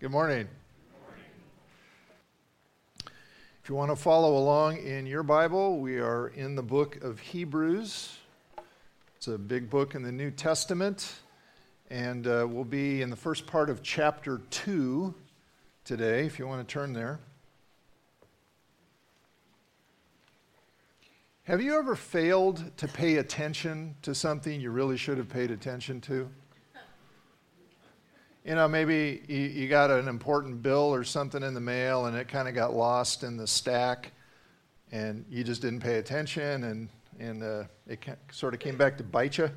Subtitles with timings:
[0.00, 0.46] Good morning.
[3.04, 7.18] If you want to follow along in your Bible, we are in the book of
[7.18, 8.16] Hebrews.
[9.16, 11.14] It's a big book in the New Testament,
[11.90, 15.12] and uh, we'll be in the first part of chapter 2
[15.84, 17.18] today, if you want to turn there.
[21.42, 26.00] Have you ever failed to pay attention to something you really should have paid attention
[26.02, 26.30] to?
[28.48, 32.16] You know, maybe you, you got an important bill or something in the mail and
[32.16, 34.10] it kind of got lost in the stack
[34.90, 36.88] and you just didn't pay attention and,
[37.18, 39.50] and uh, it sort of came back to bite you.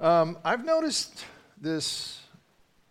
[0.00, 1.24] Um, I've noticed
[1.60, 2.20] this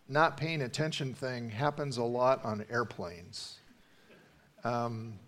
[0.07, 3.57] not paying attention thing happens a lot on airplanes.
[4.63, 5.19] Um,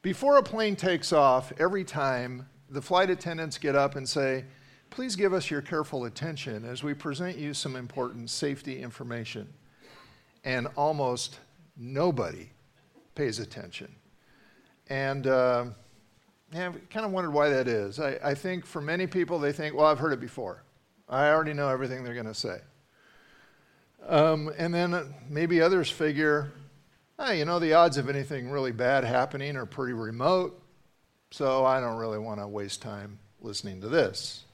[0.00, 4.46] before a plane takes off, every time the flight attendants get up and say,
[4.90, 9.52] Please give us your careful attention as we present you some important safety information.
[10.44, 11.38] And almost
[11.76, 12.50] nobody
[13.14, 13.94] pays attention.
[14.88, 15.66] And uh,
[16.52, 17.98] yeah, I've kind of wondered why that is.
[17.98, 20.62] I, I think for many people, they think, well, I've heard it before.
[21.08, 22.58] I already know everything they're going to say.
[24.06, 26.52] Um, and then maybe others figure,
[27.18, 30.62] hey, you know, the odds of anything really bad happening are pretty remote,
[31.32, 34.45] so I don't really want to waste time listening to this.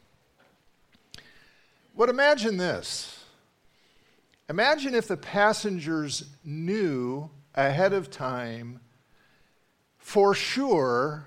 [1.97, 3.25] But imagine this.
[4.49, 8.81] Imagine if the passengers knew ahead of time
[9.99, 11.27] for sure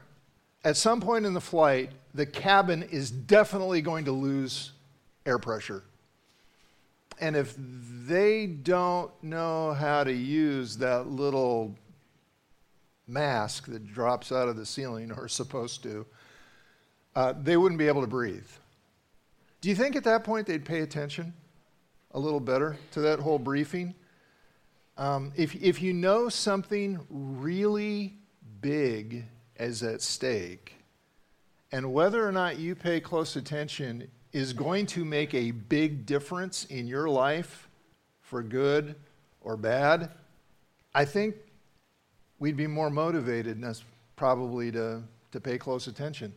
[0.64, 4.72] at some point in the flight the cabin is definitely going to lose
[5.26, 5.84] air pressure
[7.20, 11.76] and if they don't know how to use that little
[13.08, 16.06] mask that drops out of the ceiling or are supposed to,
[17.16, 18.50] uh, they wouldn't be able to breathe.
[19.62, 21.34] Do you think at that point they'd pay attention
[22.12, 23.96] a little better to that whole briefing?
[24.98, 28.16] Um, if, if you know something really
[28.62, 29.26] big
[29.58, 30.76] is at stake,
[31.72, 36.66] and whether or not you pay close attention is going to make a big difference
[36.66, 37.68] in your life
[38.22, 38.96] for good
[39.42, 40.12] or bad,
[40.94, 41.36] I think
[42.40, 43.82] we'd be more motivated and
[44.16, 46.34] probably to, to pay close attention.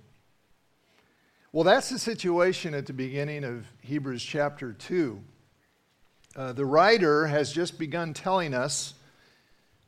[1.50, 5.18] Well, that's the situation at the beginning of Hebrews chapter 2.
[6.36, 8.92] Uh, the writer has just begun telling us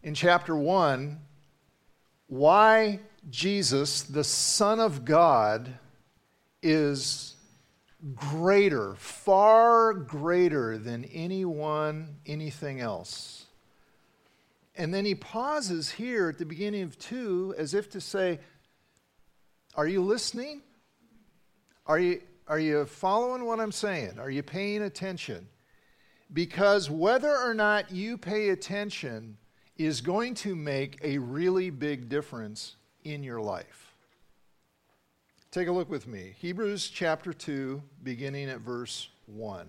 [0.03, 1.21] in chapter 1
[2.29, 5.79] why Jesus, the Son of God,
[6.63, 7.35] is
[8.15, 13.45] greater, far greater than anyone, anything else.
[14.77, 18.39] And then he pauses here at the beginning of 2 as if to say,
[19.75, 20.63] Are you listening?
[21.87, 24.19] Are you, are you following what I'm saying?
[24.19, 25.49] Are you paying attention?
[26.33, 29.37] Because whether or not you pay attention
[29.77, 33.95] is going to make a really big difference in your life.
[35.51, 36.35] Take a look with me.
[36.39, 39.67] Hebrews chapter 2, beginning at verse 1.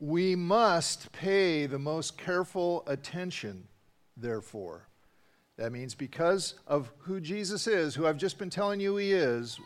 [0.00, 3.68] We must pay the most careful attention,
[4.16, 4.87] therefore.
[5.58, 9.58] That means because of who Jesus is, who I've just been telling you he is,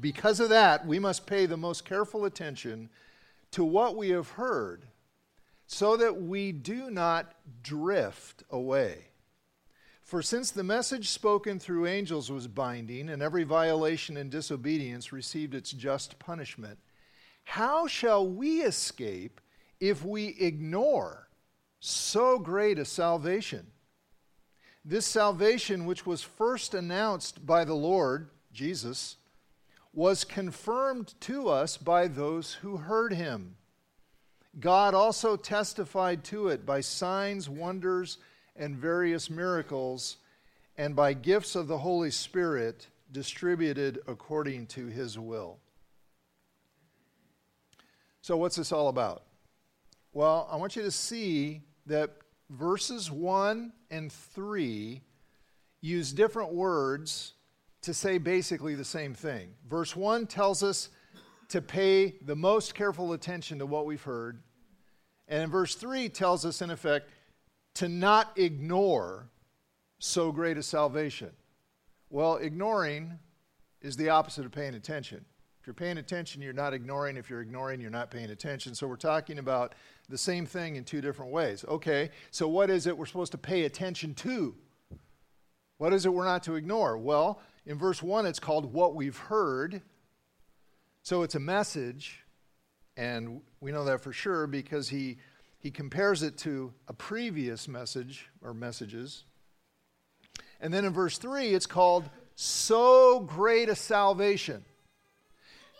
[0.00, 2.88] because of that, we must pay the most careful attention
[3.52, 4.86] to what we have heard
[5.66, 9.10] so that we do not drift away.
[10.02, 15.54] For since the message spoken through angels was binding, and every violation and disobedience received
[15.54, 16.78] its just punishment,
[17.44, 19.40] how shall we escape
[19.78, 21.28] if we ignore
[21.78, 23.66] so great a salvation?
[24.84, 29.16] This salvation, which was first announced by the Lord, Jesus,
[29.92, 33.56] was confirmed to us by those who heard him.
[34.58, 38.18] God also testified to it by signs, wonders,
[38.56, 40.16] and various miracles,
[40.76, 45.58] and by gifts of the Holy Spirit distributed according to his will.
[48.22, 49.24] So, what's this all about?
[50.12, 52.10] Well, I want you to see that
[52.50, 55.00] verses 1 and 3
[55.80, 57.34] use different words
[57.82, 59.54] to say basically the same thing.
[59.68, 60.90] Verse 1 tells us
[61.48, 64.42] to pay the most careful attention to what we've heard.
[65.28, 67.08] And verse 3 tells us, in effect,
[67.74, 69.30] to not ignore
[69.98, 71.30] so great a salvation?
[72.10, 73.18] Well, ignoring
[73.80, 75.24] is the opposite of paying attention.
[75.70, 77.16] You're paying attention, you're not ignoring.
[77.16, 78.74] If you're ignoring, you're not paying attention.
[78.74, 79.76] So we're talking about
[80.08, 81.64] the same thing in two different ways.
[81.68, 84.56] Okay, so what is it we're supposed to pay attention to?
[85.78, 86.98] What is it we're not to ignore?
[86.98, 89.80] Well, in verse 1, it's called what we've heard.
[91.04, 92.24] So it's a message
[92.96, 95.18] And we know that for sure because he,
[95.60, 99.22] he compares it to a previous message or messages.
[100.60, 104.64] And then in verse 3, it's called so great a salvation.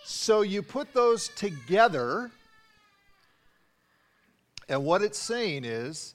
[0.05, 2.31] So you put those together,
[4.69, 6.14] and what it's saying is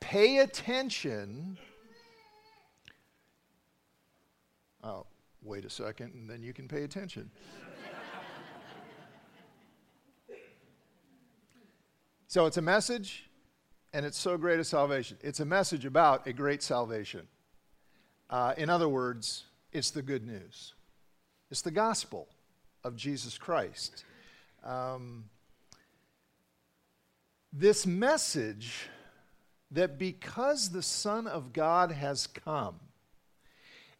[0.00, 1.58] pay attention.
[4.82, 5.06] Oh,
[5.42, 7.30] wait a second, and then you can pay attention.
[12.26, 13.28] so it's a message,
[13.92, 15.18] and it's so great a salvation.
[15.22, 17.26] It's a message about a great salvation.
[18.30, 20.74] Uh, in other words, it's the good news,
[21.50, 22.28] it's the gospel
[22.88, 24.04] of Jesus Christ.
[24.64, 25.26] Um,
[27.52, 28.88] this message
[29.70, 32.80] that because the Son of God has come,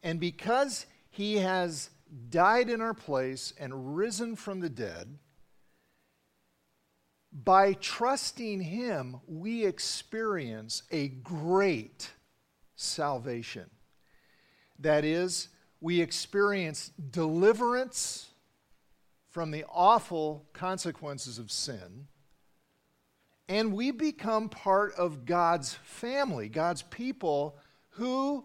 [0.02, 1.90] and because he has
[2.30, 5.18] died in our place and risen from the dead,
[7.30, 12.10] by trusting him, we experience a great
[12.74, 13.68] salvation.
[14.78, 15.48] That is,
[15.80, 18.30] we experience deliverance
[19.38, 22.08] from the awful consequences of sin,
[23.48, 27.56] and we become part of God's family, God's people,
[27.90, 28.44] who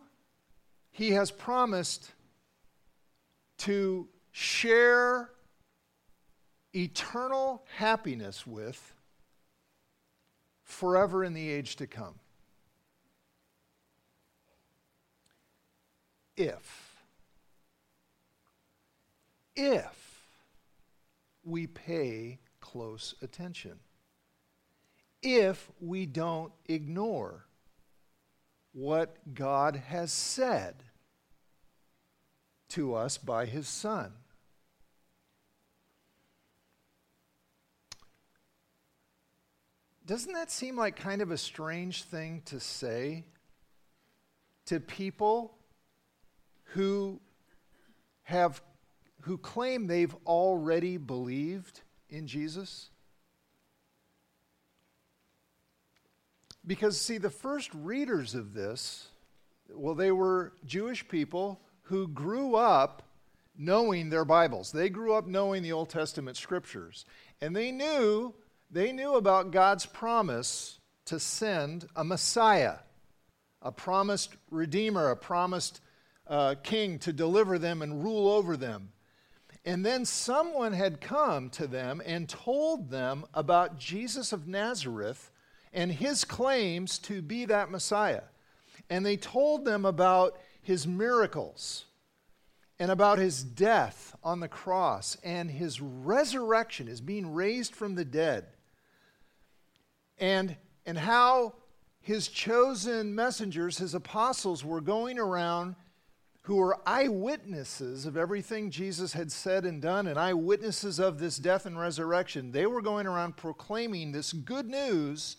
[0.92, 2.12] He has promised
[3.57, 5.31] to share
[6.75, 8.94] eternal happiness with
[10.63, 12.19] forever in the age to come.
[16.38, 17.00] If,
[19.56, 20.03] if
[21.44, 23.80] we pay close attention,
[25.22, 27.45] if we don't ignore
[28.72, 30.84] what God has said
[32.69, 34.13] to us by His Son.
[40.06, 43.24] Doesn't that seem like kind of a strange thing to say
[44.66, 45.56] to people
[46.66, 47.22] who
[48.24, 48.62] have
[49.24, 52.90] who claim they've already believed in Jesus?
[56.66, 59.08] Because, see, the first readers of this,
[59.70, 63.04] well, they were Jewish people who grew up
[63.58, 64.72] knowing their Bibles.
[64.72, 67.06] They grew up knowing the Old Testament scriptures.
[67.42, 68.34] And they knew,
[68.72, 72.78] they knew about God's promise to send a Messiah,
[73.62, 75.81] a promised Redeemer, a promised
[76.28, 78.93] uh, king to deliver them and rule over them.
[79.65, 85.31] And then someone had come to them and told them about Jesus of Nazareth
[85.71, 88.24] and his claims to be that Messiah.
[88.89, 91.86] And they told them about his miracles
[92.80, 98.06] and about his death on the cross and his resurrection, his being raised from the
[98.06, 98.45] dead,
[100.18, 100.56] and,
[100.86, 101.54] and how
[102.01, 105.75] his chosen messengers, his apostles, were going around
[106.44, 111.66] who were eyewitnesses of everything Jesus had said and done and eyewitnesses of this death
[111.66, 112.51] and resurrection.
[112.51, 115.38] They were going around proclaiming this good news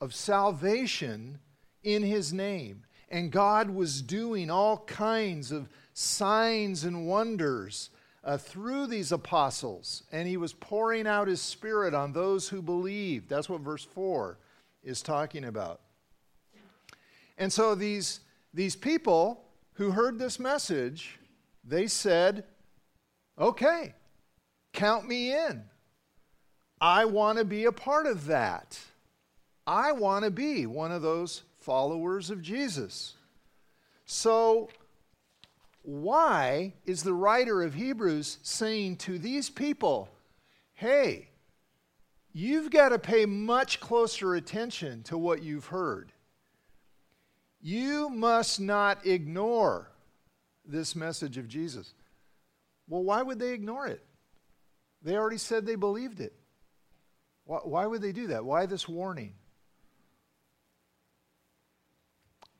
[0.00, 1.40] of salvation
[1.82, 2.84] in his name.
[3.10, 7.90] And God was doing all kinds of signs and wonders
[8.22, 10.04] uh, through these apostles.
[10.12, 13.28] And he was pouring out his spirit on those who believed.
[13.28, 14.38] That's what verse 4
[14.84, 15.80] is talking about.
[17.38, 18.20] And so these,
[18.54, 19.42] these people
[19.74, 21.18] who heard this message,
[21.64, 22.44] they said,
[23.38, 23.94] Okay,
[24.72, 25.64] count me in.
[26.80, 28.78] I want to be a part of that.
[29.66, 33.14] I want to be one of those followers of Jesus.
[34.04, 34.68] So,
[35.82, 40.08] why is the writer of Hebrews saying to these people,
[40.74, 41.28] hey,
[42.32, 46.11] you've got to pay much closer attention to what you've heard?
[47.62, 49.88] You must not ignore
[50.64, 51.94] this message of Jesus.
[52.88, 54.04] Well, why would they ignore it?
[55.00, 56.34] They already said they believed it.
[57.44, 58.44] Why, would they do that?
[58.44, 59.34] Why this warning?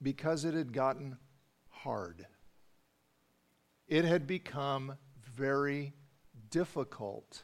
[0.01, 1.17] Because it had gotten
[1.71, 2.27] hard.
[3.89, 4.97] It had become
[5.35, 5.93] very
[6.51, 7.43] difficult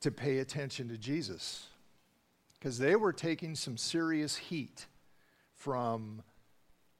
[0.00, 1.66] to pay attention to Jesus
[2.58, 4.86] because they were taking some serious heat
[5.58, 6.22] from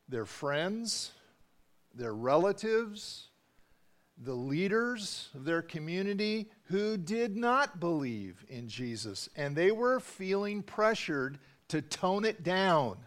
[0.09, 1.13] their friends,
[1.95, 3.29] their relatives,
[4.21, 9.29] the leaders of their community who did not believe in Jesus.
[9.37, 11.39] And they were feeling pressured
[11.69, 12.99] to tone it down.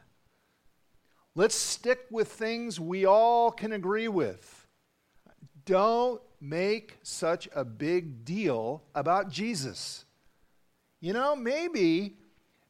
[1.35, 4.67] Let's stick with things we all can agree with.
[5.65, 10.05] don't make such a big deal about Jesus.
[10.99, 12.15] You know, maybe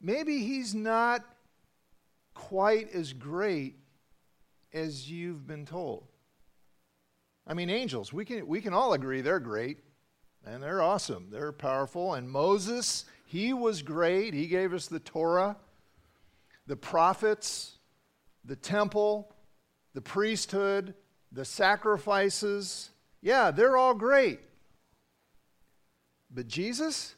[0.02, 1.24] maybe he's not
[2.34, 3.76] quite as great
[4.74, 6.08] as you've been told.
[7.46, 9.80] I mean, angels, we can, we can all agree they're great
[10.46, 11.28] and they're awesome.
[11.32, 12.14] They're powerful.
[12.14, 14.34] And Moses, he was great.
[14.34, 15.58] He gave us the Torah,
[16.68, 17.78] the prophets,
[18.46, 19.34] the temple,
[19.94, 20.94] the priesthood,
[21.32, 22.92] the sacrifices.
[23.22, 24.40] Yeah, they're all great.
[26.34, 27.16] But Jesus,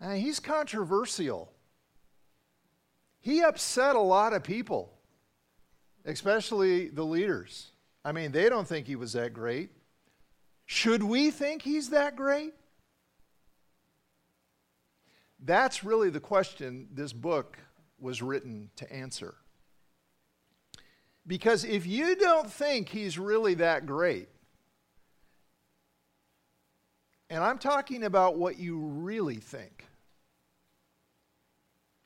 [0.00, 1.53] uh, he's controversial.
[3.24, 4.92] He upset a lot of people,
[6.04, 7.70] especially the leaders.
[8.04, 9.70] I mean, they don't think he was that great.
[10.66, 12.52] Should we think he's that great?
[15.42, 17.56] That's really the question this book
[17.98, 19.36] was written to answer.
[21.26, 24.28] Because if you don't think he's really that great,
[27.30, 29.86] and I'm talking about what you really think,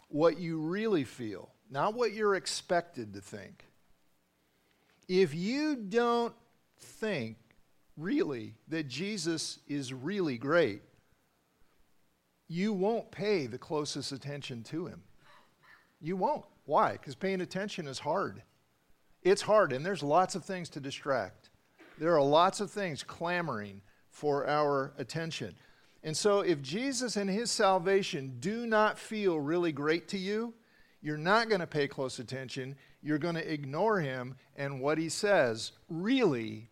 [0.09, 3.65] what you really feel, not what you're expected to think.
[5.09, 6.35] If you don't
[6.79, 7.37] think
[7.97, 10.83] really that Jesus is really great,
[12.49, 15.03] you won't pay the closest attention to him.
[16.01, 16.45] You won't.
[16.65, 16.93] Why?
[16.93, 18.43] Because paying attention is hard.
[19.23, 21.51] It's hard, and there's lots of things to distract.
[21.99, 25.55] There are lots of things clamoring for our attention.
[26.09, 30.55] And so, if Jesus and his salvation do not feel really great to you,
[31.03, 32.77] you're not going to pay close attention.
[33.03, 36.71] You're going to ignore him and what he says, really,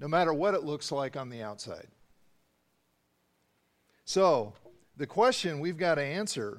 [0.00, 1.86] no matter what it looks like on the outside.
[4.04, 4.54] So,
[4.96, 6.58] the question we've got to answer,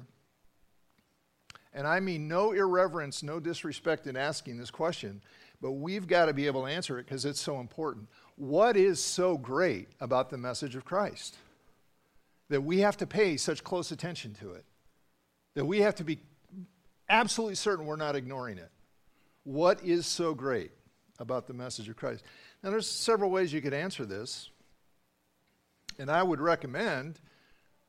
[1.74, 5.20] and I mean no irreverence, no disrespect in asking this question,
[5.60, 8.08] but we've got to be able to answer it because it's so important.
[8.36, 11.36] What is so great about the message of Christ?
[12.48, 14.64] That we have to pay such close attention to it,
[15.54, 16.18] that we have to be
[17.08, 18.70] absolutely certain we're not ignoring it.
[19.44, 20.72] What is so great
[21.18, 22.24] about the message of Christ?
[22.62, 24.50] Now, there's several ways you could answer this,
[25.98, 27.20] and I would recommend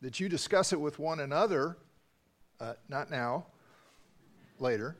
[0.01, 1.77] that you discuss it with one another,
[2.59, 3.47] uh, not now,
[4.59, 4.95] later,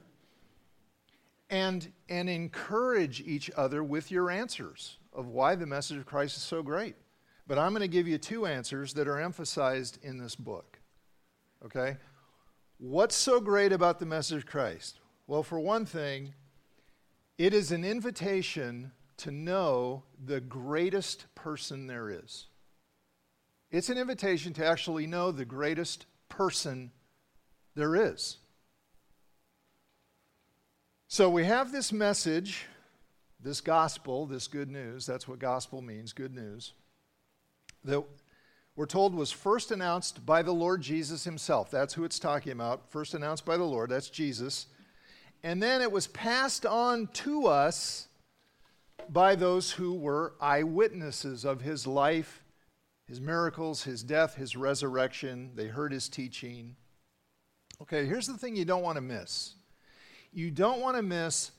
[1.50, 6.43] and, and encourage each other with your answers of why the message of Christ is
[6.43, 6.95] so great.
[7.48, 10.80] But I'm going to give you two answers that are emphasized in this book.
[11.64, 11.98] Okay?
[12.78, 15.00] What's so great about the message of Christ?
[15.28, 16.34] Well, for one thing,
[17.38, 22.48] it is an invitation to know the greatest person there is.
[23.72, 26.92] It's an invitation to actually know the greatest person
[27.75, 28.38] there is.
[31.08, 32.66] So we have this message,
[33.40, 35.06] this gospel, this good news.
[35.06, 36.74] That's what gospel means good news
[37.86, 38.04] that
[38.75, 41.72] we're told was first announced by the Lord Jesus himself.
[41.72, 42.92] That's who it's talking about.
[42.92, 44.68] First announced by the Lord, that's Jesus.
[45.44, 48.08] And then it was passed on to us
[49.10, 52.44] by those who were eyewitnesses of his life,
[53.08, 55.51] his miracles, his death, his resurrection.
[55.56, 56.75] They heard his teaching.
[57.82, 59.54] Okay, here's the thing you don't want to miss.
[60.34, 61.51] You don't want to miss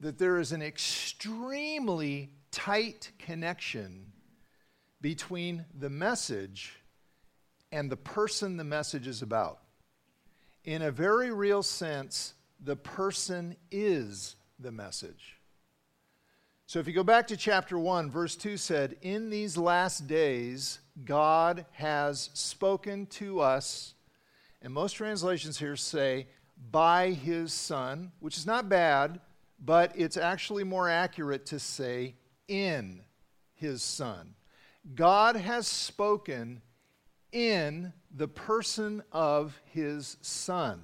[0.00, 4.07] that there is an extremely tight connection
[5.00, 6.80] between the message
[7.70, 9.60] and the person the message is about.
[10.64, 15.38] In a very real sense, the person is the message.
[16.66, 20.80] So if you go back to chapter 1, verse 2 said, In these last days,
[21.04, 23.94] God has spoken to us,
[24.60, 26.26] and most translations here say,
[26.70, 29.20] by his Son, which is not bad,
[29.58, 32.16] but it's actually more accurate to say,
[32.48, 33.02] in
[33.54, 34.34] his Son.
[34.94, 36.62] God has spoken
[37.32, 40.82] in the person of his Son.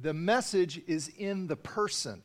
[0.00, 2.22] The message is in the person.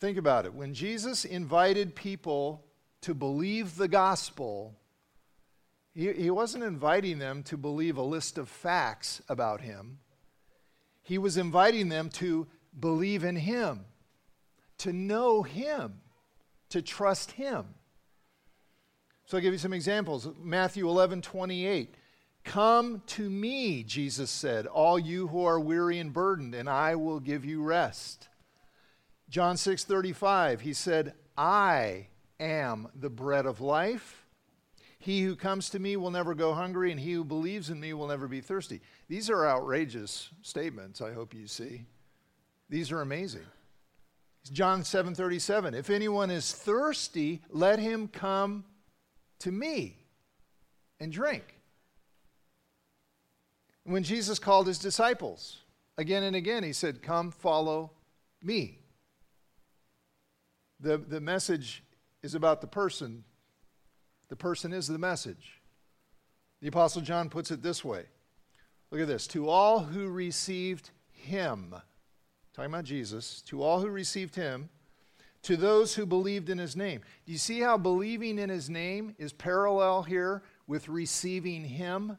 [0.00, 0.54] Think about it.
[0.54, 2.64] When Jesus invited people
[3.00, 4.76] to believe the gospel,
[5.94, 9.98] he, he wasn't inviting them to believe a list of facts about him.
[11.02, 12.46] He was inviting them to
[12.78, 13.86] believe in him,
[14.78, 16.00] to know him,
[16.68, 17.74] to trust him.
[19.28, 20.26] So I'll give you some examples.
[20.42, 21.94] Matthew 11, 28.
[22.44, 27.20] Come to me, Jesus said, all you who are weary and burdened, and I will
[27.20, 28.28] give you rest.
[29.28, 32.06] John 6, 35, he said, I
[32.40, 34.24] am the bread of life.
[34.98, 37.92] He who comes to me will never go hungry, and he who believes in me
[37.92, 38.80] will never be thirsty.
[39.08, 41.84] These are outrageous statements, I hope you see.
[42.70, 43.44] These are amazing.
[44.50, 48.64] John 7:37, if anyone is thirsty, let him come
[49.40, 49.98] to me
[51.00, 51.56] and drink.
[53.84, 55.62] When Jesus called his disciples,
[55.96, 57.92] again and again he said, "Come follow
[58.42, 58.80] me."
[60.80, 61.82] The, the message
[62.22, 63.24] is about the person.
[64.28, 65.60] The person is the message.
[66.60, 68.06] The Apostle John puts it this way
[68.90, 69.26] Look at this.
[69.28, 71.74] To all who received him,
[72.54, 74.70] talking about Jesus, to all who received him,
[75.42, 77.00] to those who believed in his name.
[77.24, 82.18] Do you see how believing in his name is parallel here with receiving him?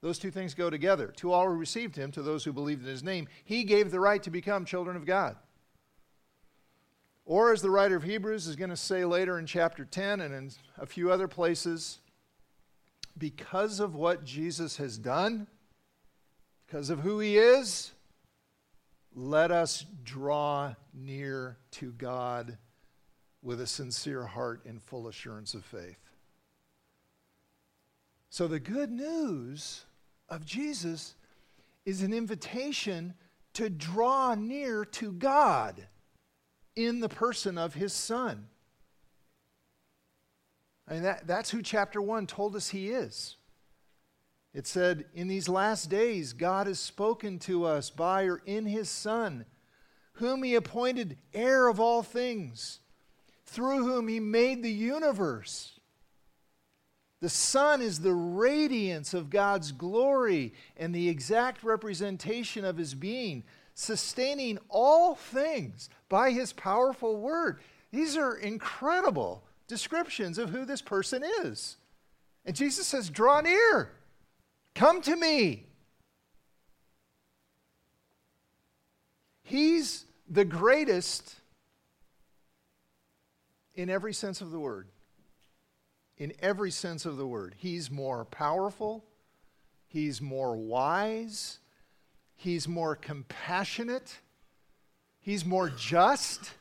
[0.00, 1.08] Those two things go together.
[1.18, 4.00] To all who received him, to those who believed in his name, he gave the
[4.00, 5.36] right to become children of God.
[7.26, 10.34] Or, as the writer of Hebrews is going to say later in chapter 10 and
[10.34, 12.00] in a few other places,
[13.16, 15.46] because of what Jesus has done,
[16.66, 17.92] because of who he is,
[19.14, 22.58] let us draw near to God
[23.42, 25.98] with a sincere heart and full assurance of faith.
[28.28, 29.84] So, the good news
[30.28, 31.16] of Jesus
[31.84, 33.14] is an invitation
[33.54, 35.88] to draw near to God
[36.76, 38.46] in the person of his son.
[40.86, 43.36] I mean, that, that's who chapter 1 told us he is.
[44.52, 48.88] It said, In these last days, God has spoken to us by or in his
[48.88, 49.44] Son,
[50.14, 52.80] whom he appointed heir of all things,
[53.46, 55.78] through whom he made the universe.
[57.20, 63.44] The Son is the radiance of God's glory and the exact representation of his being
[63.74, 67.60] sustaining all things by his powerful word.
[67.92, 71.76] These are incredible descriptions of who this person is.
[72.44, 73.92] And Jesus says, Draw near,
[74.80, 75.66] come to me.
[79.42, 81.34] He's the greatest
[83.74, 84.88] in every sense of the word.
[86.16, 87.54] In every sense of the word.
[87.58, 89.04] He's more powerful,
[89.86, 91.60] he's more wise,
[92.42, 94.16] He's more compassionate.
[95.20, 96.52] He's more just.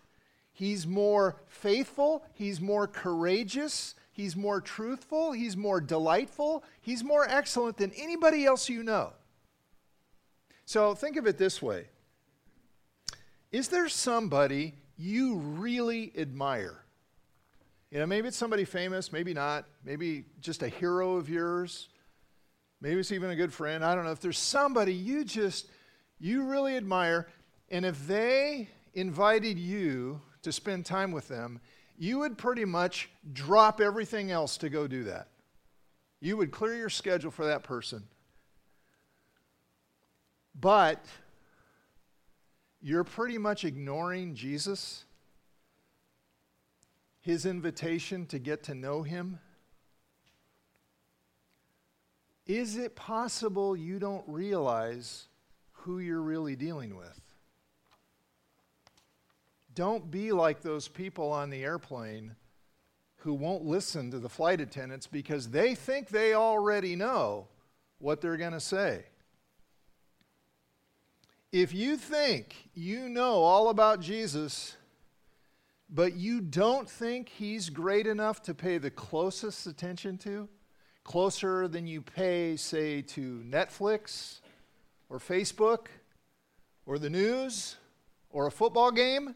[0.51, 2.25] He's more faithful.
[2.33, 3.95] He's more courageous.
[4.19, 5.31] He's more truthful.
[5.31, 6.65] He's more delightful.
[6.81, 9.13] He's more excellent than anybody else you know.
[10.65, 11.85] So think of it this way
[13.53, 16.83] Is there somebody you really admire?
[17.91, 21.87] You know, maybe it's somebody famous, maybe not, maybe just a hero of yours.
[22.81, 23.85] Maybe it's even a good friend.
[23.85, 24.11] I don't know.
[24.11, 25.67] If there's somebody you just,
[26.19, 27.29] you really admire,
[27.69, 31.61] and if they invited you to spend time with them,
[31.99, 35.27] you would pretty much drop everything else to go do that.
[36.19, 38.03] You would clear your schedule for that person.
[40.59, 41.05] But
[42.81, 45.05] you're pretty much ignoring Jesus,
[47.21, 49.39] his invitation to get to know him
[52.49, 55.27] is it possible you don't realize
[55.71, 57.21] who you're really dealing with?
[59.75, 62.35] Don't be like those people on the airplane
[63.17, 67.47] who won't listen to the flight attendants because they think they already know
[67.99, 69.03] what they're going to say.
[71.51, 74.75] If you think you know all about Jesus,
[75.89, 80.47] but you don't think he's great enough to pay the closest attention to,
[81.03, 84.41] closer than you pay, say, to Netflix
[85.09, 85.87] or Facebook
[86.85, 87.77] or the news
[88.29, 89.33] or a football game,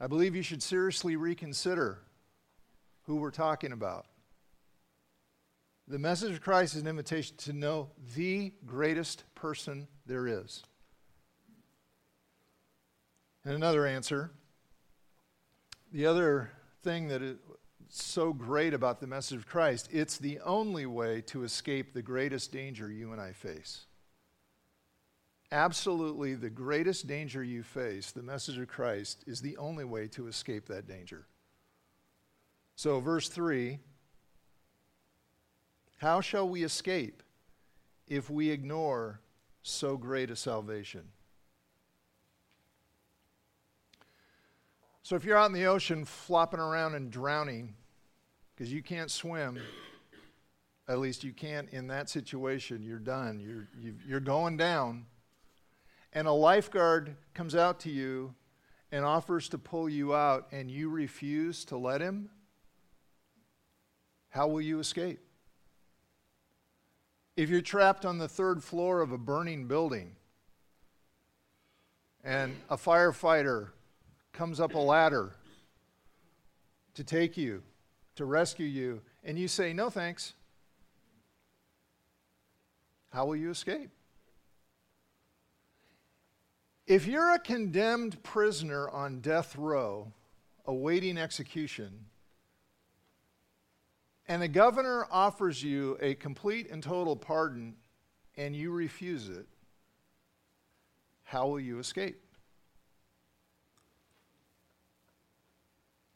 [0.00, 1.98] I believe you should seriously reconsider
[3.02, 4.06] who we're talking about.
[5.86, 10.62] The message of Christ is an invitation to know the greatest person there is.
[13.44, 14.30] And another answer
[15.92, 17.36] the other thing that is
[17.88, 19.88] so great about the message of Christ.
[19.90, 23.86] It's the only way to escape the greatest danger you and I face.
[25.52, 30.28] Absolutely, the greatest danger you face, the message of Christ, is the only way to
[30.28, 31.26] escape that danger.
[32.76, 33.78] So, verse 3
[35.98, 37.22] How shall we escape
[38.06, 39.20] if we ignore
[39.62, 41.08] so great a salvation?
[45.02, 47.74] So, if you're out in the ocean flopping around and drowning,
[48.60, 49.58] because you can't swim.
[50.86, 52.82] At least you can't in that situation.
[52.82, 53.40] You're done.
[53.40, 53.68] You're,
[54.06, 55.06] you're going down.
[56.12, 58.34] And a lifeguard comes out to you
[58.92, 62.28] and offers to pull you out, and you refuse to let him.
[64.30, 65.20] How will you escape?
[67.36, 70.16] If you're trapped on the third floor of a burning building
[72.22, 73.68] and a firefighter
[74.32, 75.32] comes up a ladder
[76.94, 77.62] to take you,
[78.16, 80.34] to rescue you, and you say, No thanks,
[83.10, 83.90] how will you escape?
[86.90, 90.12] If you're a condemned prisoner on death row
[90.66, 92.06] awaiting execution,
[94.26, 97.76] and the governor offers you a complete and total pardon
[98.36, 99.46] and you refuse it,
[101.22, 102.20] how will you escape?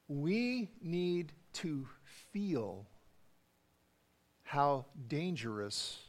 [0.09, 1.87] We need to
[2.33, 2.85] feel
[4.43, 6.01] how dangerous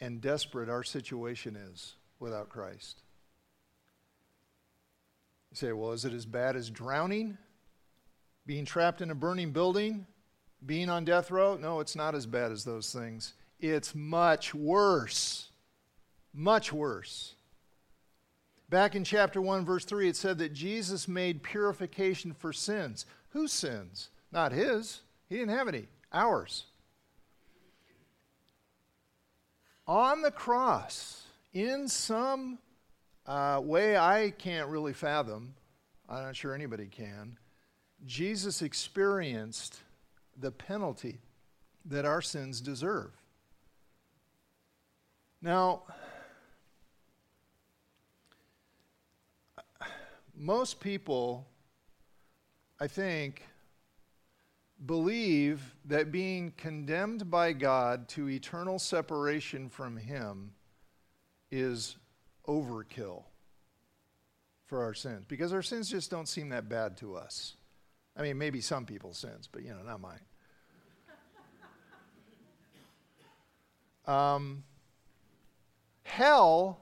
[0.00, 3.02] and desperate our situation is without Christ.
[5.50, 7.38] You say, well, is it as bad as drowning?
[8.46, 10.06] Being trapped in a burning building?
[10.64, 11.56] Being on death row?
[11.56, 13.34] No, it's not as bad as those things.
[13.60, 15.50] It's much worse.
[16.34, 17.34] Much worse.
[18.68, 23.06] Back in chapter 1, verse 3, it said that Jesus made purification for sins.
[23.30, 24.10] Whose sins?
[24.30, 25.00] Not his.
[25.28, 25.86] He didn't have any.
[26.12, 26.64] Ours.
[29.86, 31.22] On the cross,
[31.54, 32.58] in some
[33.28, 35.54] uh, way I can't really fathom,
[36.08, 37.36] I'm not sure anybody can,
[38.06, 39.80] Jesus experienced
[40.40, 41.18] the penalty
[41.84, 43.10] that our sins deserve.
[45.42, 45.82] Now,
[50.34, 51.46] most people,
[52.80, 53.42] I think,
[54.86, 60.52] believe that being condemned by God to eternal separation from Him
[61.50, 61.96] is
[62.48, 63.24] overkill
[64.66, 67.54] for our sins because our sins just don't seem that bad to us.
[68.16, 70.20] I mean, maybe some people's sins, but you know, not mine.
[74.06, 74.64] Um,
[76.02, 76.80] hell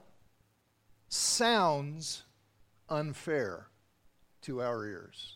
[1.09, 2.23] sounds
[2.87, 3.67] unfair
[4.43, 5.35] to our ears.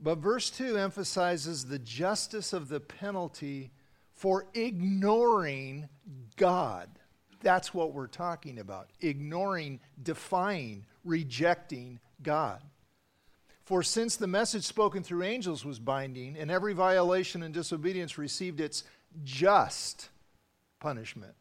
[0.00, 3.70] But verse 2 emphasizes the justice of the penalty
[4.14, 5.88] for ignoring
[6.36, 6.88] God.
[7.42, 12.62] That's what we're talking about ignoring, defying, rejecting God.
[13.64, 18.60] For since the message spoken through angels was binding, and every violation and disobedience received
[18.60, 18.84] its
[19.24, 20.08] just
[20.80, 21.34] punishment,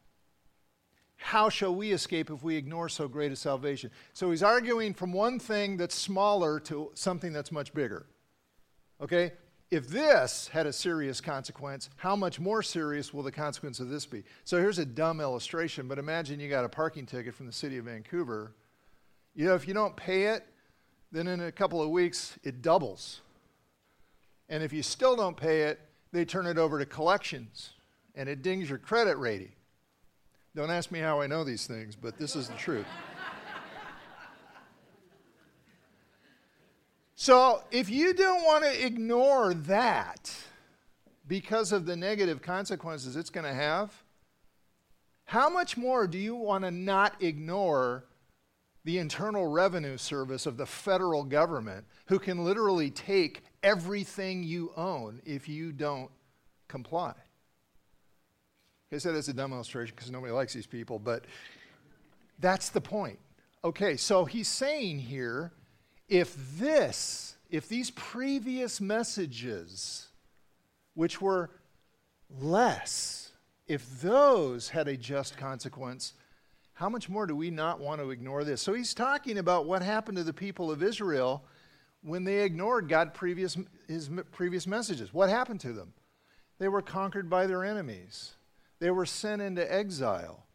[1.17, 3.91] how shall we escape if we ignore so great a salvation?
[4.13, 8.07] So he's arguing from one thing that's smaller to something that's much bigger.
[8.99, 9.33] Okay?
[9.71, 14.05] If this had a serious consequence, how much more serious will the consequence of this
[14.05, 14.23] be?
[14.43, 17.77] So here's a dumb illustration, but imagine you got a parking ticket from the city
[17.77, 18.51] of Vancouver.
[19.33, 20.45] You know, if you don't pay it,
[21.13, 23.21] then in a couple of weeks it doubles.
[24.49, 25.79] And if you still don't pay it,
[26.11, 27.71] they turn it over to collections
[28.13, 29.53] and it dings your credit rating.
[30.53, 32.85] Don't ask me how I know these things, but this is the truth.
[37.21, 40.35] So if you don't want to ignore that
[41.27, 43.93] because of the negative consequences it's going to have,
[45.25, 48.05] how much more do you want to not ignore
[48.85, 55.21] the Internal Revenue Service of the federal government, who can literally take everything you own
[55.23, 56.09] if you don't
[56.67, 57.13] comply?
[58.91, 61.25] I said it's a dumb illustration because nobody likes these people, but
[62.39, 63.19] that's the point.
[63.63, 65.51] Okay, so he's saying here
[66.11, 70.09] if this, if these previous messages,
[70.93, 71.49] which were
[72.41, 73.31] less,
[73.65, 76.13] if those had a just consequence,
[76.73, 78.61] how much more do we not want to ignore this?
[78.61, 81.45] So he's talking about what happened to the people of Israel
[82.03, 85.13] when they ignored God previous his previous messages.
[85.13, 85.93] What happened to them?
[86.59, 88.33] They were conquered by their enemies.
[88.79, 90.45] They were sent into exile.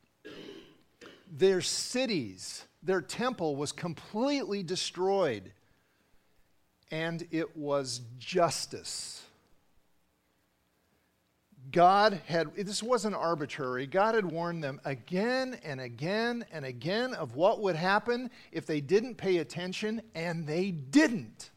[1.33, 5.53] Their cities their temple was completely destroyed.
[6.91, 9.23] And it was justice.
[11.73, 13.89] God had, this wasn't arbitrary.
[13.89, 18.81] God had warned them again and again and again of what would happen if they
[18.81, 21.51] didn't pay attention, and they didn't.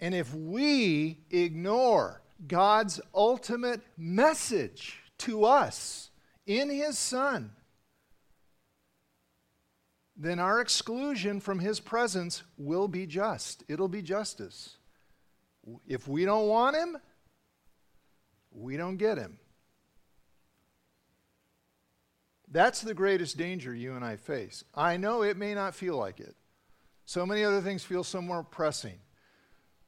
[0.00, 6.10] And if we ignore God's ultimate message to us
[6.44, 7.52] in His Son,
[10.16, 13.64] then our exclusion from his presence will be just.
[13.68, 14.76] It'll be justice.
[15.86, 16.98] If we don't want him,
[18.50, 19.38] we don't get him.
[22.50, 24.62] That's the greatest danger you and I face.
[24.74, 26.36] I know it may not feel like it.
[27.06, 28.98] So many other things feel so more pressing.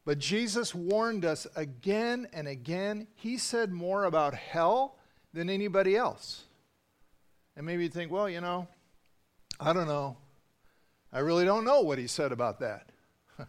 [0.06, 3.06] But Jesus warned us again and again.
[3.14, 4.96] He said more about hell
[5.34, 6.44] than anybody else.
[7.56, 8.66] And maybe you think, well, you know,
[9.64, 10.18] I don't know.
[11.10, 12.90] I really don't know what he said about that.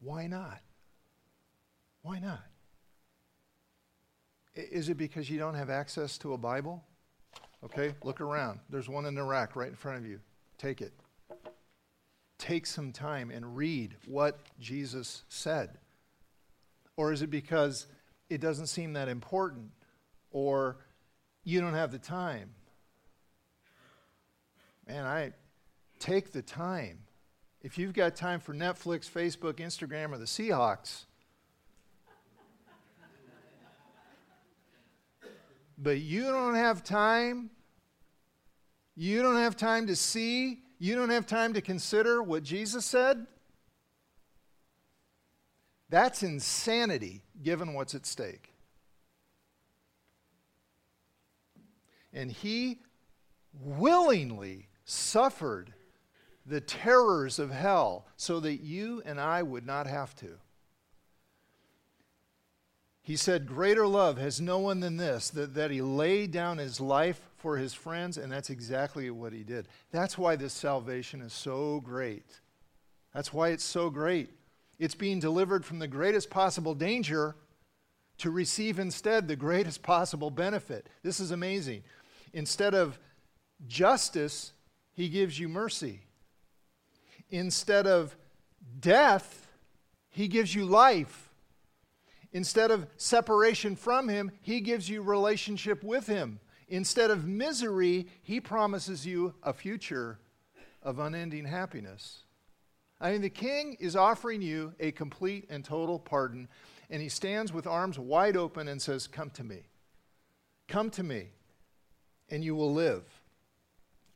[0.00, 0.60] Why not?
[2.02, 2.42] Why not?
[4.56, 6.82] Is it because you don't have access to a Bible?
[7.64, 8.58] Okay, look around.
[8.68, 10.18] There's one in the rack right in front of you.
[10.58, 10.92] Take it.
[12.36, 15.78] Take some time and read what Jesus said.
[16.96, 17.86] Or is it because
[18.28, 19.70] it doesn't seem that important?
[20.32, 20.78] Or
[21.44, 22.50] you don't have the time?
[24.86, 25.32] Man, I
[25.98, 26.98] take the time.
[27.62, 31.04] If you've got time for Netflix, Facebook, Instagram, or the Seahawks,
[35.78, 37.48] but you don't have time,
[38.94, 43.26] you don't have time to see, you don't have time to consider what Jesus said,
[45.88, 48.52] that's insanity given what's at stake.
[52.12, 52.80] And he
[53.60, 55.72] willingly suffered
[56.46, 60.38] the terrors of hell so that you and I would not have to.
[63.02, 66.80] He said, Greater love has no one than this, that, that he laid down his
[66.80, 69.68] life for his friends, and that's exactly what he did.
[69.90, 72.40] That's why this salvation is so great.
[73.12, 74.30] That's why it's so great.
[74.78, 77.36] It's being delivered from the greatest possible danger
[78.18, 80.88] to receive instead the greatest possible benefit.
[81.02, 81.82] This is amazing.
[82.32, 82.98] Instead of
[83.66, 84.52] justice,
[84.94, 86.00] he gives you mercy.
[87.30, 88.16] Instead of
[88.80, 89.48] death,
[90.08, 91.30] he gives you life.
[92.32, 96.40] Instead of separation from him, he gives you relationship with him.
[96.68, 100.18] Instead of misery, he promises you a future
[100.82, 102.24] of unending happiness.
[103.00, 106.48] I mean, the king is offering you a complete and total pardon,
[106.88, 109.62] and he stands with arms wide open and says, Come to me.
[110.68, 111.28] Come to me,
[112.30, 113.04] and you will live.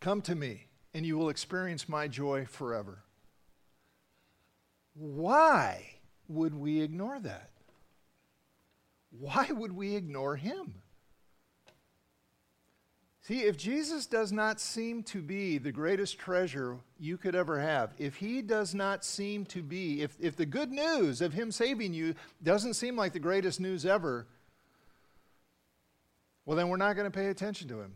[0.00, 3.04] Come to me, and you will experience my joy forever.
[4.94, 5.84] Why
[6.28, 7.50] would we ignore that?
[9.10, 10.74] Why would we ignore him?
[13.28, 17.92] See, if Jesus does not seem to be the greatest treasure you could ever have,
[17.98, 21.92] if he does not seem to be, if, if the good news of him saving
[21.92, 24.26] you doesn't seem like the greatest news ever,
[26.46, 27.92] well, then we're not going to pay attention to him.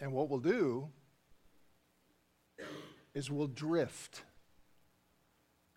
[0.00, 0.88] And what we'll do
[3.14, 4.22] is we'll drift.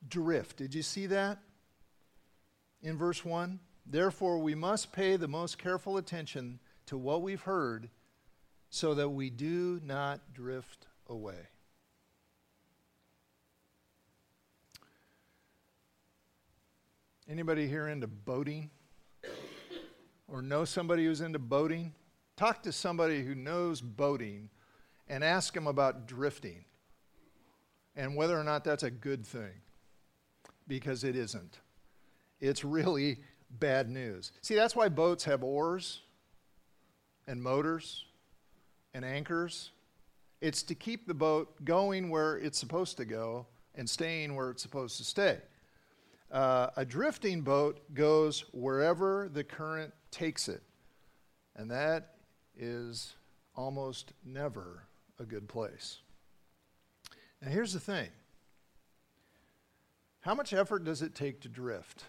[0.08, 0.58] Drift.
[0.58, 1.40] Did you see that
[2.82, 3.60] in verse 1?
[3.86, 7.90] Therefore, we must pay the most careful attention to what we've heard
[8.70, 11.48] so that we do not drift away.
[17.30, 18.70] Anybody here into boating?
[20.28, 21.94] Or know somebody who's into boating?
[22.42, 24.50] Talk to somebody who knows boating
[25.08, 26.66] and ask them about drifting
[27.96, 29.52] and whether or not that's a good thing.
[30.68, 31.60] Because it isn't.
[32.40, 33.20] It's really
[33.60, 34.32] bad news.
[34.42, 36.02] See, that's why boats have oars
[37.28, 38.06] and motors
[38.96, 39.70] and anchors.
[40.42, 44.64] It's to keep the boat going where it's supposed to go and staying where it's
[44.64, 45.38] supposed to stay.
[46.32, 50.64] Uh, a drifting boat goes wherever the current takes it.
[51.56, 52.16] And that
[52.58, 53.16] is
[53.56, 54.84] almost never
[55.20, 56.00] a good place.
[57.42, 58.10] Now, here's the thing
[60.22, 62.04] how much effort does it take to drift?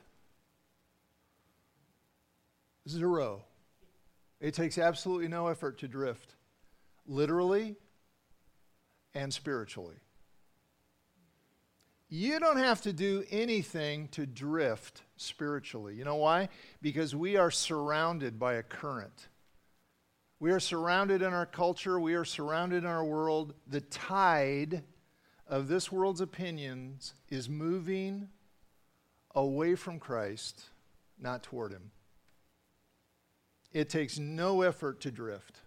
[2.89, 3.45] Zero.
[4.41, 6.35] It takes absolutely no effort to drift,
[7.07, 7.77] literally
[9.15, 9.97] and spiritually.
[12.09, 15.95] You don't have to do anything to drift spiritually.
[15.95, 16.51] You know why?
[16.83, 19.29] Because we are surrounded by a current.
[20.43, 23.55] We are surrounded in our culture, we are surrounded in our world.
[23.69, 24.83] The tide
[25.47, 28.29] of this world's opinions is moving
[29.37, 30.65] away from Christ,
[31.17, 31.93] not toward Him.
[33.73, 35.61] It takes no effort to drift.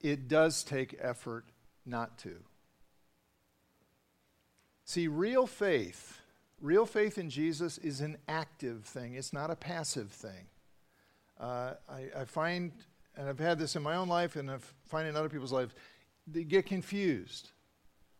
[0.00, 1.46] It does take effort
[1.84, 2.36] not to.
[4.84, 6.20] See, real faith,
[6.60, 10.46] real faith in Jesus is an active thing, it's not a passive thing.
[11.40, 12.72] Uh, I, I, find,
[13.16, 15.74] and I've had this in my own life and I find in other people's lives,
[16.26, 17.50] they get confused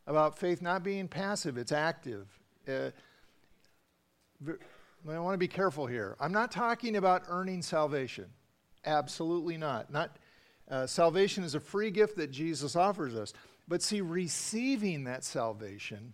[0.06, 2.26] about faith not being passive, it's active.
[2.68, 2.90] Uh,
[5.08, 6.16] I want to be careful here.
[6.20, 8.26] I'm not talking about earning salvation.
[8.84, 9.92] Absolutely not.
[9.92, 10.16] Not
[10.70, 13.32] uh, salvation is a free gift that Jesus offers us.
[13.68, 16.12] But see, receiving that salvation,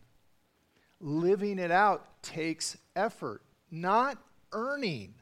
[1.01, 4.19] living it out takes effort, not
[4.53, 5.15] earning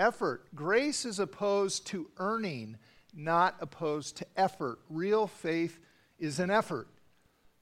[0.00, 0.52] effort.
[0.54, 2.76] Grace is opposed to earning,
[3.14, 4.80] not opposed to effort.
[4.88, 5.78] Real faith
[6.18, 6.88] is an effort,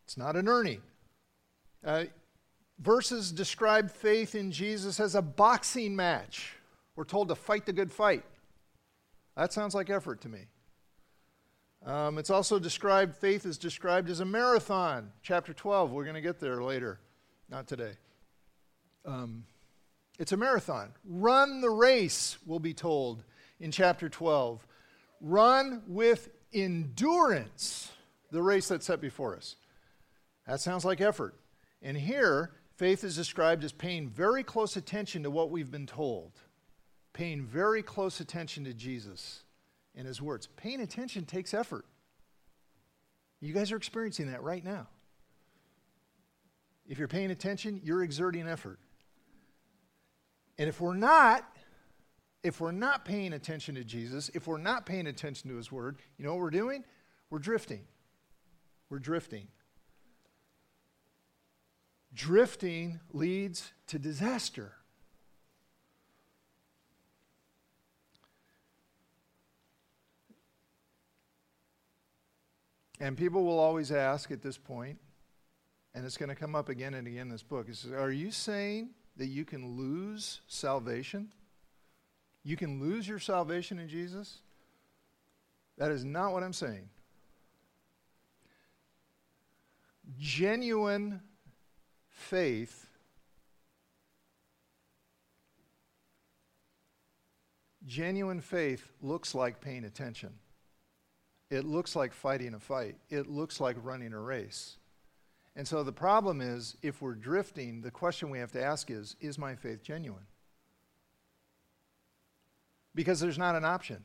[0.05, 0.81] it's not an earning.
[1.85, 2.05] Uh,
[2.79, 6.55] verses describe faith in Jesus as a boxing match.
[6.97, 8.25] We're told to fight the good fight.
[9.37, 10.47] That sounds like effort to me.
[11.87, 15.13] Um, it's also described, faith is described as a marathon.
[15.23, 16.99] Chapter 12, we're going to get there later,
[17.49, 17.93] not today.
[19.05, 19.45] Um,
[20.19, 20.93] it's a marathon.
[21.05, 23.25] Run the race, we'll be told
[23.61, 24.67] in chapter 12.
[25.21, 27.91] Run with endurance
[28.31, 29.57] the race that's set before us.
[30.47, 31.35] That sounds like effort.
[31.83, 36.33] And here, faith is described as paying very close attention to what we've been told,
[37.13, 39.43] paying very close attention to Jesus
[39.95, 40.49] and his words.
[40.57, 41.85] Paying attention takes effort.
[43.41, 44.89] You guys are experiencing that right now.
[46.89, 48.81] If you're paying attention, you're exerting effort.
[50.59, 51.45] And if we're not,
[52.43, 55.97] if we're not paying attention to Jesus, if we're not paying attention to his word,
[56.19, 56.85] you know what we're doing?
[57.31, 57.83] We're drifting.
[58.91, 59.49] We're drifting.
[62.13, 64.73] Drifting leads to disaster.
[73.01, 74.99] And people will always ask at this point,
[75.95, 77.69] and it's going to come up again and again in this book.
[77.69, 81.29] is, Are you saying that you can lose salvation?
[82.45, 84.39] You can lose your salvation in Jesus?
[85.77, 86.89] That is not what I'm saying.
[90.19, 91.21] Genuine
[92.09, 92.89] faith
[97.89, 100.31] genuine faith looks like paying attention.
[101.51, 102.97] It looks like fighting a fight.
[103.09, 104.77] It looks like running a race.
[105.59, 109.17] And so the problem is if we're drifting, the question we have to ask is
[109.21, 110.23] is my faith genuine?
[112.95, 114.05] Because there's not an option.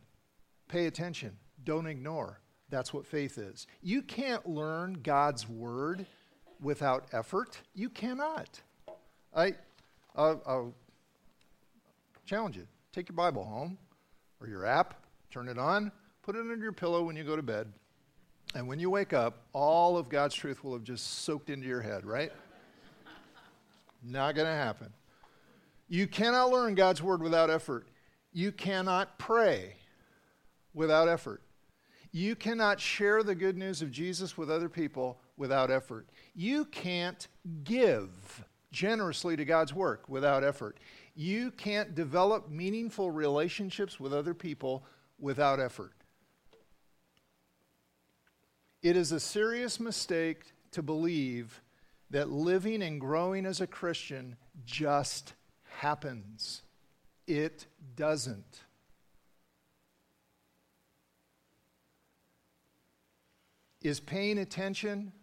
[0.67, 2.41] Pay attention, don't ignore.
[2.69, 3.67] That's what faith is.
[3.83, 6.07] You can't learn God's word
[6.59, 7.59] without effort.
[7.75, 8.59] You cannot.
[9.35, 9.53] I,
[10.15, 10.73] I'll, I'll
[12.25, 12.65] challenge you.
[12.93, 13.77] Take your Bible home
[14.41, 14.95] or your app,
[15.29, 15.91] turn it on,
[16.23, 17.71] put it under your pillow when you go to bed.
[18.55, 21.81] And when you wake up, all of God's truth will have just soaked into your
[21.81, 22.31] head, right?
[24.03, 24.93] Not going to happen.
[25.87, 27.87] You cannot learn God's word without effort.
[28.31, 29.75] You cannot pray
[30.73, 31.41] without effort.
[32.11, 36.07] You cannot share the good news of Jesus with other people without effort.
[36.35, 37.27] You can't
[37.63, 40.79] give generously to God's work without effort.
[41.15, 44.83] You can't develop meaningful relationships with other people
[45.19, 45.93] without effort.
[48.83, 51.61] It is a serious mistake to believe
[52.09, 56.63] that living and growing as a Christian just happens.
[57.25, 57.65] It
[57.95, 58.59] doesn't.
[63.81, 65.13] Is paying attention,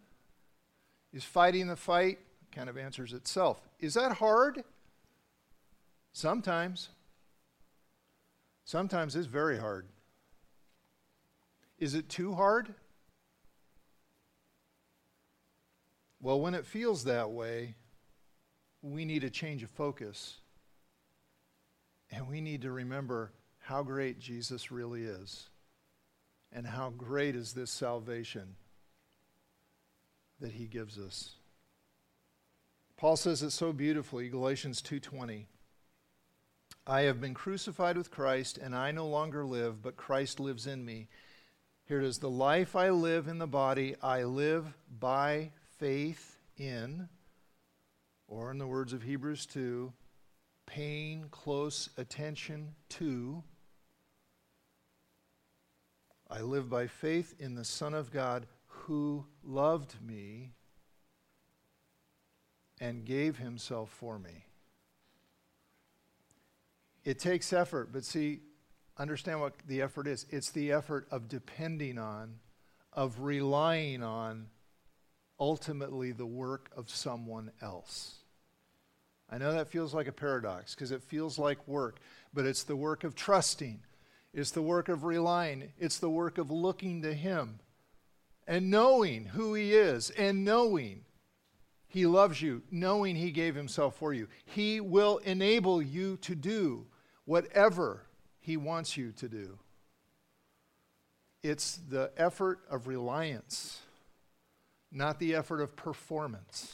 [1.13, 2.17] is fighting the fight,
[2.51, 3.61] kind of answers itself.
[3.79, 4.63] Is that hard?
[6.13, 6.89] Sometimes.
[8.65, 9.85] Sometimes it's very hard.
[11.77, 12.73] Is it too hard?
[16.21, 17.75] Well, when it feels that way,
[18.83, 20.37] we need a change of focus.
[22.11, 25.49] And we need to remember how great Jesus really is
[26.51, 28.55] and how great is this salvation
[30.39, 31.35] that he gives us.
[32.97, 35.47] Paul says it so beautifully, Galatians 2:20.
[36.85, 40.83] I have been crucified with Christ and I no longer live, but Christ lives in
[40.83, 41.07] me.
[41.85, 47.09] Here it is, the life I live in the body, I live by faith in,
[48.27, 49.91] or in the words of Hebrews 2,
[50.67, 53.41] paying close attention to.
[56.29, 60.51] I live by faith in the Son of God who loved me
[62.79, 64.45] and gave himself for me.
[67.03, 68.41] It takes effort, but see,
[68.99, 70.27] understand what the effort is.
[70.29, 72.35] It's the effort of depending on,
[72.93, 74.45] of relying on
[75.41, 78.19] ultimately the work of someone else.
[79.27, 81.99] I know that feels like a paradox because it feels like work,
[82.31, 83.79] but it's the work of trusting,
[84.33, 87.59] it's the work of relying, it's the work of looking to Him
[88.45, 91.05] and knowing who He is and knowing
[91.87, 94.27] He loves you, knowing He gave Himself for you.
[94.45, 96.85] He will enable you to do
[97.25, 98.03] whatever
[98.41, 99.57] He wants you to do.
[101.41, 103.81] It's the effort of reliance
[104.91, 106.73] not the effort of performance.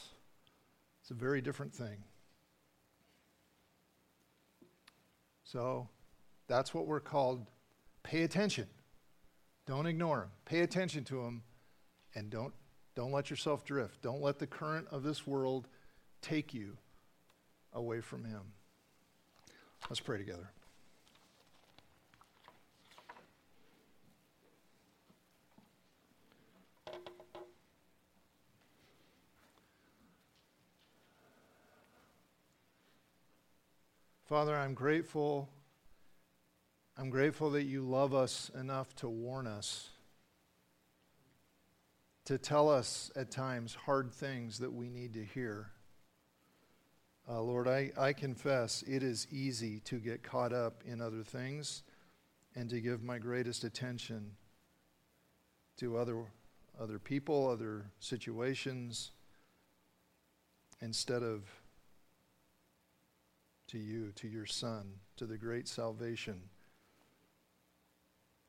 [1.00, 2.04] It's a very different thing.
[5.44, 5.88] So,
[6.48, 7.46] That's what we're called.
[8.02, 8.66] Pay attention.
[9.66, 10.30] Don't ignore them.
[10.46, 11.42] Pay attention to them
[12.14, 12.54] and don't,
[12.94, 14.00] don't let yourself drift.
[14.02, 15.68] Don't let the current of this world
[16.22, 16.76] take you
[17.74, 18.40] away from Him.
[19.88, 20.50] Let's pray together.
[34.28, 35.48] Father, I'm grateful.
[36.98, 39.88] I'm grateful that you love us enough to warn us,
[42.26, 45.70] to tell us at times hard things that we need to hear.
[47.26, 51.82] Uh, Lord, I, I confess it is easy to get caught up in other things
[52.54, 54.32] and to give my greatest attention
[55.78, 56.26] to other,
[56.78, 59.12] other people, other situations,
[60.82, 61.44] instead of
[63.68, 66.42] to you, to your Son, to the great salvation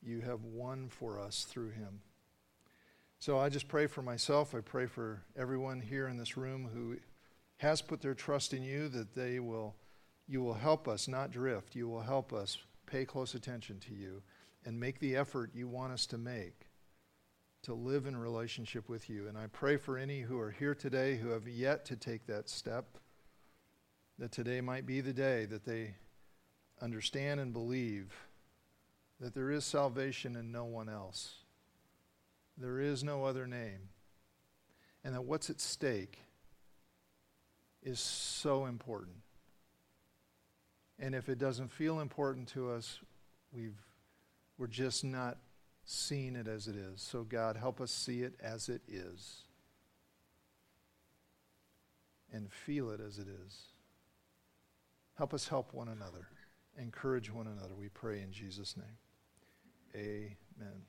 [0.01, 2.01] you have won for us through him.
[3.20, 4.55] So I just pray for myself.
[4.55, 6.97] I pray for everyone here in this room who
[7.57, 9.76] has put their trust in you that they will
[10.28, 11.76] you will help us not drift.
[11.76, 14.22] You will help us pay close attention to you
[14.63, 16.67] and make the effort you want us to make
[17.63, 19.28] to live in relationship with you.
[19.28, 22.47] And I pray for any who are here today who have yet to take that
[22.47, 22.99] step
[24.20, 25.95] that today might be the day that they
[26.82, 28.13] understand and believe
[29.20, 31.36] that there is salvation in no one else.
[32.57, 33.89] There is no other name.
[35.03, 36.20] And that what's at stake
[37.82, 39.15] is so important.
[40.99, 42.99] And if it doesn't feel important to us,
[43.53, 43.80] we've,
[44.57, 45.38] we're just not
[45.86, 47.01] seeing it as it is.
[47.01, 49.43] So, God, help us see it as it is
[52.34, 53.70] and feel it as it is.
[55.20, 56.30] Help us help one another,
[56.78, 58.95] encourage one another, we pray in Jesus' name.
[59.93, 60.82] Amen.